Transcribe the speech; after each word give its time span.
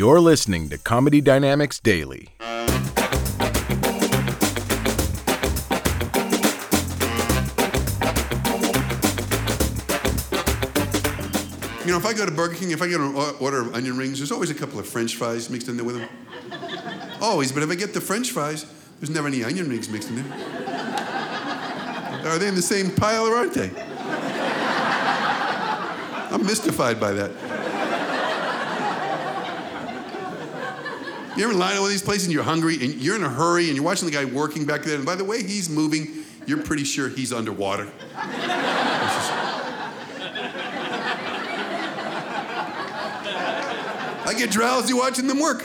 You're 0.00 0.18
listening 0.18 0.70
to 0.70 0.78
Comedy 0.78 1.20
Dynamics 1.20 1.78
Daily. 1.78 2.28
You 2.40 2.46
know, 11.92 11.98
if 11.98 12.06
I 12.06 12.14
go 12.14 12.24
to 12.24 12.32
Burger 12.34 12.54
King, 12.54 12.70
if 12.70 12.80
I 12.80 12.88
get 12.88 12.98
an 12.98 13.14
order 13.14 13.60
of 13.60 13.74
onion 13.74 13.98
rings, 13.98 14.20
there's 14.20 14.32
always 14.32 14.48
a 14.48 14.54
couple 14.54 14.78
of 14.78 14.88
French 14.88 15.16
fries 15.16 15.50
mixed 15.50 15.68
in 15.68 15.76
there 15.76 15.84
with 15.84 15.96
them. 15.98 16.08
Always, 17.20 17.52
but 17.52 17.62
if 17.62 17.68
I 17.68 17.74
get 17.74 17.92
the 17.92 18.00
French 18.00 18.30
fries, 18.30 18.64
there's 19.00 19.10
never 19.10 19.28
any 19.28 19.44
onion 19.44 19.68
rings 19.68 19.90
mixed 19.90 20.08
in 20.08 20.16
there. 20.16 20.24
Are 22.24 22.38
they 22.38 22.48
in 22.48 22.54
the 22.54 22.62
same 22.62 22.90
pile 22.90 23.26
or 23.26 23.36
aren't 23.36 23.52
they? 23.52 23.70
I'm 26.32 26.46
mystified 26.46 26.98
by 26.98 27.12
that. 27.12 27.69
You 31.36 31.44
ever 31.44 31.54
line 31.54 31.76
up 31.76 31.82
with 31.82 31.92
these 31.92 32.02
places 32.02 32.24
and 32.24 32.32
you're 32.32 32.42
hungry 32.42 32.74
and 32.82 32.94
you're 32.94 33.16
in 33.16 33.22
a 33.22 33.28
hurry 33.28 33.66
and 33.66 33.76
you're 33.76 33.84
watching 33.84 34.06
the 34.06 34.14
guy 34.14 34.24
working 34.24 34.64
back 34.64 34.82
there, 34.82 34.96
and 34.96 35.06
by 35.06 35.14
the 35.14 35.24
way 35.24 35.42
he's 35.42 35.70
moving, 35.70 36.24
you're 36.46 36.62
pretty 36.62 36.84
sure 36.84 37.08
he's 37.08 37.32
underwater. 37.32 37.88
I 44.26 44.34
get 44.36 44.50
drowsy 44.50 44.94
watching 44.94 45.26
them 45.26 45.40
work. 45.40 45.64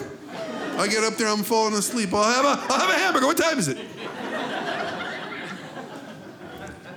I 0.77 0.87
get 0.87 1.03
up 1.03 1.15
there, 1.15 1.27
I'm 1.27 1.43
falling 1.43 1.73
asleep. 1.73 2.13
I'll 2.13 2.23
have 2.23 2.45
a, 2.45 2.73
I'll 2.73 2.79
have 2.79 2.89
a 2.89 2.93
hamburger. 2.93 3.27
What 3.27 3.37
time 3.37 3.57
is 3.57 3.67
it? 3.67 3.77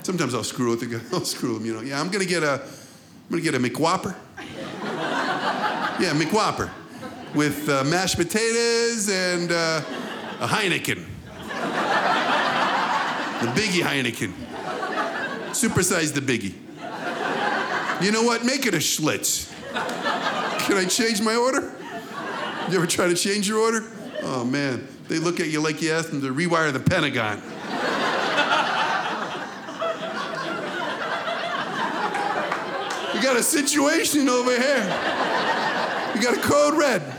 Sometimes 0.03 0.35
I'll 0.35 0.45
screw 0.45 0.71
with 0.71 0.81
the 0.81 0.87
guy. 0.87 1.01
I'll 1.13 1.25
screw 1.25 1.57
him, 1.57 1.67
you 1.67 1.75
know. 1.75 1.81
Yeah, 1.81 2.01
I'm 2.01 2.09
gonna 2.09 2.25
get 2.25 2.43
a, 2.43 2.63
I'm 2.63 3.31
gonna 3.31 3.43
get 3.43 3.55
a 3.55 3.59
McWhopper. 3.59 4.15
Yeah, 6.01 6.15
McWhopper, 6.15 6.71
with 7.35 7.69
uh, 7.69 7.85
mashed 7.85 8.17
potatoes 8.17 9.09
and 9.09 9.53
uh, 9.53 9.83
a 10.41 10.47
Heineken. 10.47 11.05
The 13.41 13.47
biggie 13.61 13.83
Heineken. 13.83 14.33
Supersize 15.51 16.13
the 16.13 16.21
biggie. 16.21 16.55
You 18.03 18.13
know 18.13 18.23
what? 18.23 18.45
Make 18.45 18.67
it 18.67 18.75
a 18.75 18.79
Schlitz. 18.79 19.53
Can 20.67 20.77
I 20.77 20.85
change 20.85 21.21
my 21.21 21.35
order? 21.35 21.73
You 22.69 22.77
ever 22.77 22.87
try 22.87 23.09
to 23.09 23.15
change 23.15 23.49
your 23.49 23.59
order? 23.59 23.85
Oh 24.23 24.45
man, 24.45 24.87
they 25.09 25.19
look 25.19 25.41
at 25.41 25.49
you 25.49 25.61
like 25.61 25.81
you 25.81 25.93
asked 25.93 26.11
them 26.11 26.21
to 26.21 26.35
rewire 26.35 26.73
the 26.73 26.81
Pentagon. 26.81 27.41
We 33.15 33.21
got 33.25 33.37
a 33.37 33.43
situation 33.43 34.29
over 34.29 34.51
here. 34.51 34.85
We 36.15 36.21
got 36.21 36.37
a 36.37 36.41
code 36.41 36.75
red. 36.79 37.18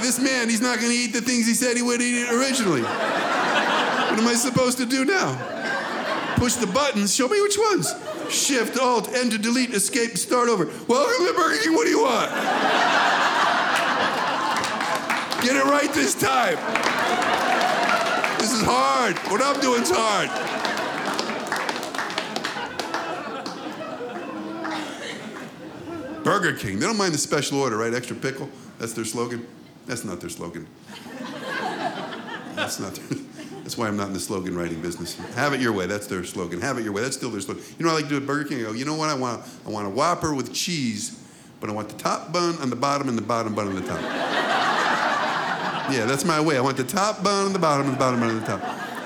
This 0.00 0.20
man, 0.20 0.50
he's 0.50 0.60
not 0.60 0.80
gonna 0.80 0.92
eat 0.92 1.12
the 1.12 1.20
things 1.20 1.46
he 1.46 1.54
said 1.54 1.76
he 1.76 1.82
would 1.82 2.02
eat 2.02 2.28
originally. 2.30 2.82
What 2.82 4.18
am 4.18 4.28
I 4.28 4.34
supposed 4.34 4.78
to 4.78 4.86
do 4.86 5.04
now? 5.04 6.34
Push 6.36 6.54
the 6.54 6.66
buttons, 6.66 7.14
show 7.14 7.28
me 7.28 7.40
which 7.40 7.56
ones. 7.56 7.94
Shift, 8.28 8.78
Alt, 8.78 9.12
Enter, 9.14 9.38
Delete, 9.38 9.70
Escape, 9.70 10.16
Start 10.16 10.48
over. 10.48 10.66
Welcome 10.88 11.26
to 11.26 11.32
Burger 11.32 11.62
King, 11.62 11.72
what 11.74 11.84
do 11.84 11.90
you 11.90 12.02
want? 12.02 12.30
Get 15.42 15.56
it 15.56 15.64
right 15.64 15.92
this 15.92 16.14
time. 16.14 16.56
This 18.38 18.52
is 18.52 18.62
hard. 18.62 19.16
What 19.30 19.42
I'm 19.42 19.60
doing 19.60 19.82
is 19.82 19.90
hard. 19.92 20.30
Burger 26.24 26.52
King, 26.52 26.78
they 26.78 26.86
don't 26.86 26.96
mind 26.96 27.14
the 27.14 27.18
special 27.18 27.60
order, 27.60 27.76
right? 27.76 27.92
Extra 27.94 28.16
pickle. 28.16 28.48
That's 28.78 28.92
their 28.92 29.04
slogan. 29.04 29.46
That's 29.86 30.04
not 30.04 30.20
their 30.20 30.30
slogan. 30.30 30.66
That's 32.54 32.78
not 32.80 32.94
their, 32.94 33.18
that's 33.62 33.76
why 33.76 33.88
I'm 33.88 33.96
not 33.96 34.06
in 34.08 34.12
the 34.12 34.20
slogan 34.20 34.56
writing 34.56 34.80
business. 34.80 35.16
Have 35.34 35.52
it 35.52 35.60
your 35.60 35.72
way. 35.72 35.86
That's 35.86 36.06
their 36.06 36.24
slogan. 36.24 36.60
Have 36.60 36.78
it 36.78 36.84
your 36.84 36.92
way. 36.92 37.02
That's 37.02 37.16
still 37.16 37.30
their 37.30 37.40
slogan. 37.40 37.62
You 37.78 37.84
know 37.84 37.92
what 37.92 37.98
I 37.98 38.02
like 38.02 38.10
to 38.10 38.10
do 38.10 38.16
at 38.18 38.26
Burger 38.26 38.48
King? 38.48 38.60
I 38.60 38.62
go, 38.62 38.72
you 38.72 38.84
know 38.84 38.94
what 38.94 39.10
I 39.10 39.14
want? 39.14 39.44
I 39.66 39.70
want 39.70 39.86
a 39.86 39.90
Whopper 39.90 40.34
with 40.34 40.52
cheese, 40.52 41.20
but 41.60 41.68
I 41.68 41.72
want 41.72 41.88
the 41.88 41.96
top 41.96 42.32
bun 42.32 42.56
on 42.58 42.70
the 42.70 42.76
bottom 42.76 43.08
and 43.08 43.18
the 43.18 43.22
bottom 43.22 43.54
bun 43.54 43.68
on 43.68 43.74
the 43.74 43.82
top. 43.82 44.00
Yeah, 45.90 46.06
that's 46.06 46.24
my 46.24 46.40
way. 46.40 46.56
I 46.56 46.60
want 46.62 46.78
the 46.78 46.84
top 46.84 47.22
bun 47.22 47.46
on 47.46 47.52
the 47.52 47.58
bottom 47.58 47.86
and 47.86 47.94
the 47.94 47.98
bottom 47.98 48.20
bun 48.20 48.30
on 48.30 48.40
the 48.40 48.46
top. 48.46 48.62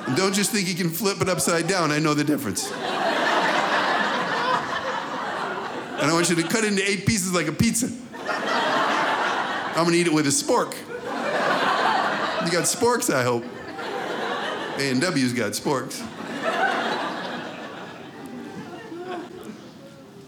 And 0.07 0.17
don't 0.17 0.33
just 0.33 0.53
think 0.53 0.69
you 0.69 0.75
can 0.75 0.91
flip 0.91 1.21
it 1.21 1.29
upside 1.29 1.67
down. 1.67 1.91
I 1.91 1.99
know 1.99 2.15
the 2.15 2.23
difference. 2.25 2.71
And 6.01 6.09
I 6.09 6.13
want 6.13 6.31
you 6.31 6.37
to 6.37 6.45
cut 6.45 6.63
it 6.63 6.69
into 6.69 6.89
eight 6.89 7.05
pieces 7.05 7.33
like 7.33 7.49
a 7.49 7.53
pizza. 7.53 7.91
I'm 9.79 9.85
gonna 9.85 9.97
eat 9.97 10.09
it 10.09 10.13
with 10.13 10.27
a 10.27 10.31
spork. 10.31 10.75
You 12.45 12.51
got 12.51 12.65
sporks, 12.65 13.15
I 13.15 13.23
hope. 13.23 13.45
A&W's 14.77 15.33
got 15.33 15.53
sporks. 15.53 16.05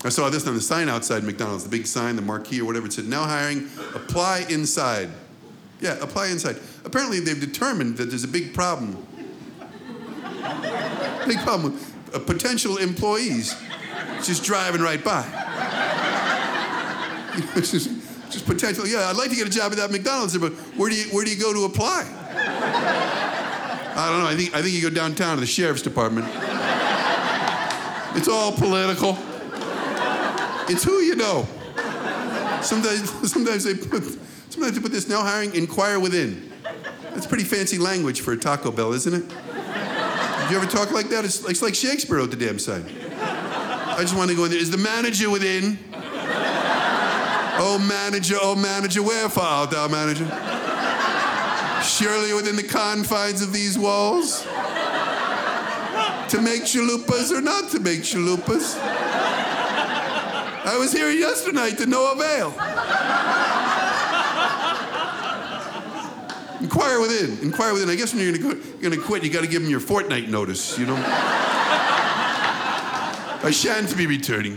I 0.04 0.08
saw 0.08 0.30
this 0.30 0.46
on 0.46 0.54
the 0.54 0.60
sign 0.60 0.88
outside 0.88 1.24
McDonald's, 1.24 1.64
the 1.64 1.68
big 1.68 1.88
sign, 1.88 2.14
the 2.14 2.22
marquee 2.22 2.60
or 2.60 2.64
whatever. 2.64 2.86
It 2.86 2.92
said, 2.92 3.06
now 3.06 3.24
hiring, 3.24 3.68
apply 3.92 4.46
inside. 4.48 5.10
Yeah, 5.80 5.98
apply 6.00 6.28
inside. 6.28 6.54
Apparently, 6.84 7.18
they've 7.18 7.40
determined 7.40 7.96
that 7.96 8.04
there's 8.04 8.22
a 8.22 8.28
big 8.28 8.54
problem. 8.54 9.04
Big 11.26 11.38
problem 11.38 11.72
with 11.72 12.14
uh, 12.14 12.20
potential 12.20 12.76
employees 12.76 13.60
just 14.22 14.44
driving 14.44 14.80
right 14.80 15.02
by. 15.02 15.26
Just 18.30 18.46
potential. 18.46 18.86
Yeah, 18.86 19.08
I'd 19.08 19.16
like 19.16 19.30
to 19.30 19.36
get 19.36 19.46
a 19.46 19.50
job 19.50 19.72
at 19.72 19.78
that 19.78 19.90
McDonald's, 19.90 20.36
but 20.38 20.52
where 20.76 20.88
do 20.88 20.96
you 20.96 21.04
where 21.10 21.24
do 21.24 21.30
you 21.30 21.40
go 21.40 21.52
to 21.52 21.64
apply? 21.64 22.06
I 23.96 24.08
don't 24.08 24.20
know. 24.20 24.26
I 24.26 24.36
think 24.36 24.54
I 24.54 24.62
think 24.62 24.74
you 24.74 24.82
go 24.82 24.90
downtown 24.90 25.36
to 25.36 25.40
the 25.40 25.46
sheriff's 25.46 25.82
department. 25.82 26.26
It's 28.16 28.28
all 28.28 28.52
political. 28.52 29.18
It's 30.68 30.84
who 30.84 31.00
you 31.00 31.16
know. 31.16 31.46
Sometimes 32.62 33.30
sometimes 33.30 33.64
they 33.64 33.74
put 33.74 34.04
sometimes 34.48 34.74
they 34.74 34.80
put 34.80 34.92
this 34.92 35.08
now 35.08 35.22
hiring 35.22 35.54
inquire 35.54 35.98
within. 35.98 36.50
That's 37.12 37.26
pretty 37.26 37.44
fancy 37.44 37.78
language 37.78 38.20
for 38.20 38.32
a 38.32 38.36
Taco 38.36 38.70
Bell, 38.70 38.92
isn't 38.92 39.12
it? 39.12 39.28
Did 39.28 40.50
you 40.50 40.56
ever 40.56 40.66
talk 40.66 40.92
like 40.92 41.08
that? 41.08 41.24
It's, 41.24 41.44
it's 41.48 41.62
like 41.62 41.74
Shakespeare 41.74 42.16
wrote 42.16 42.30
the 42.30 42.36
damn 42.36 42.58
sign. 42.58 42.84
I 43.20 43.98
just 44.00 44.16
want 44.16 44.30
to 44.30 44.36
go 44.36 44.44
in 44.44 44.50
there. 44.50 44.60
Is 44.60 44.70
the 44.70 44.78
manager 44.78 45.28
within? 45.30 45.78
Oh, 47.62 47.78
manager, 47.78 48.36
oh, 48.40 48.56
manager, 48.56 49.02
wherefore 49.02 49.42
art 49.42 49.70
thou, 49.70 49.86
manager? 49.86 50.24
Surely 51.84 52.32
within 52.32 52.56
the 52.56 52.62
confines 52.62 53.42
of 53.42 53.52
these 53.52 53.78
walls? 53.78 54.40
To 56.30 56.40
make 56.40 56.62
chalupas 56.62 57.30
or 57.30 57.42
not 57.42 57.70
to 57.72 57.80
make 57.80 58.00
chalupas? 58.00 58.78
I 60.64 60.78
was 60.78 60.90
here 60.90 61.10
yesterday 61.10 61.72
to 61.72 61.84
no 61.84 62.12
avail. 62.12 62.54
Inquire 66.62 66.98
within. 66.98 67.38
Inquire 67.42 67.74
within. 67.74 67.90
I 67.90 67.94
guess 67.94 68.14
when 68.14 68.22
you're 68.22 68.38
gonna, 68.38 68.54
gonna 68.80 68.96
quit, 68.96 69.22
you 69.22 69.28
got 69.28 69.42
to 69.42 69.46
give 69.46 69.60
them 69.60 69.70
your 69.70 69.80
fortnight 69.80 70.30
notice. 70.30 70.78
You 70.78 70.86
know. 70.86 70.96
I 73.42 73.50
shan't 73.52 73.94
be 73.98 74.06
returning. 74.06 74.56